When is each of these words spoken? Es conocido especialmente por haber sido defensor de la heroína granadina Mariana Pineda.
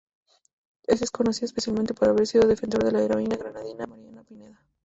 Es 0.87 1.11
conocido 1.11 1.45
especialmente 1.45 1.93
por 1.93 2.09
haber 2.09 2.25
sido 2.25 2.47
defensor 2.47 2.83
de 2.83 2.91
la 2.91 3.03
heroína 3.03 3.37
granadina 3.37 3.85
Mariana 3.85 4.23
Pineda. 4.23 4.59